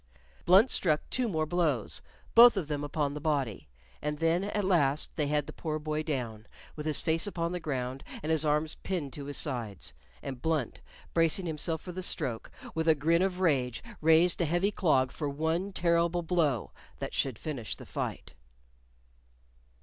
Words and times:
Blunt 0.45 0.71
struck 0.71 1.07
two 1.11 1.29
more 1.29 1.45
blows, 1.45 2.01
both 2.33 2.57
of 2.57 2.67
them 2.67 2.83
upon 2.83 3.13
the 3.13 3.21
body, 3.21 3.67
and 4.01 4.17
then 4.17 4.45
at 4.45 4.63
last 4.63 5.15
they 5.15 5.27
had 5.27 5.45
the 5.45 5.53
poor 5.53 5.77
boy 5.77 6.01
down, 6.01 6.47
with 6.75 6.87
his 6.87 7.01
face 7.03 7.27
upon 7.27 7.51
the 7.51 7.59
ground 7.59 8.03
and 8.23 8.31
his 8.31 8.43
arms 8.43 8.73
pinned 8.81 9.13
to 9.13 9.25
his 9.25 9.37
sides, 9.37 9.93
and 10.23 10.41
Blunt, 10.41 10.81
bracing 11.13 11.45
himself 11.45 11.81
for 11.81 11.91
the 11.91 12.01
stroke, 12.01 12.49
with 12.73 12.87
a 12.87 12.95
grin 12.95 13.21
of 13.21 13.41
rage 13.41 13.83
raised 14.01 14.41
a 14.41 14.45
heavy 14.45 14.71
clog 14.71 15.11
for 15.11 15.29
one 15.29 15.71
terrible 15.71 16.23
blow 16.23 16.71
that 16.97 17.13
should 17.13 17.37
finish 17.37 17.75
the 17.75 17.85
fight. 17.85 18.33